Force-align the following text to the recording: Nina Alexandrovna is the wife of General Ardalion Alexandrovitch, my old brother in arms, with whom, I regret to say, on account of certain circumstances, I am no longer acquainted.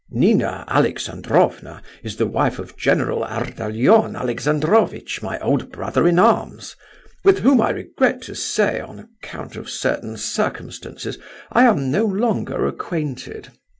Nina 0.09 0.65
Alexandrovna 0.67 1.83
is 2.01 2.15
the 2.17 2.25
wife 2.25 2.57
of 2.57 2.75
General 2.75 3.23
Ardalion 3.23 4.15
Alexandrovitch, 4.15 5.21
my 5.21 5.37
old 5.41 5.71
brother 5.71 6.07
in 6.07 6.17
arms, 6.17 6.75
with 7.23 7.41
whom, 7.41 7.61
I 7.61 7.69
regret 7.69 8.19
to 8.23 8.33
say, 8.33 8.79
on 8.79 8.97
account 8.97 9.55
of 9.55 9.69
certain 9.69 10.17
circumstances, 10.17 11.19
I 11.51 11.65
am 11.65 11.91
no 11.91 12.03
longer 12.05 12.65
acquainted. 12.65 13.49